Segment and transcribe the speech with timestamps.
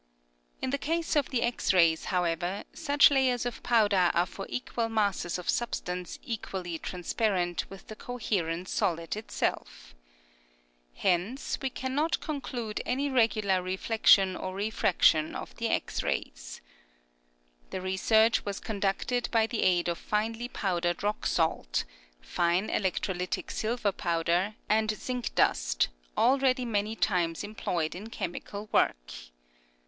[0.63, 4.89] In the case of the X rays, however, such layers of powder are for equal
[4.89, 9.93] masses of substance equally trans parent with the coherent solid itself.
[10.95, 16.61] Hence we cannot conclude any regular reflection or refraction of the X rays.
[17.69, 21.83] The research was conducted by the aid of finely powdered rock salt,
[22.21, 29.13] fine electrolytic silver powder, and zinc dust, already many times em ployed in chemical work.